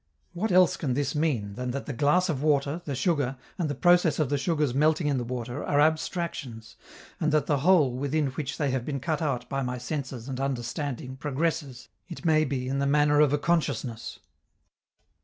[0.33, 3.75] What else can this mean than that the glass of water, the sugar, and the
[3.75, 6.75] process of the sugar's melting in the water are abstractions,
[7.19, 10.39] and that the Whole within which they have been cut out by my senses and
[10.39, 14.17] understanding progresses, it may be in the manner of a consciousness?